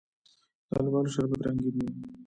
[0.67, 1.85] د الوبالو شربت رنګین وي.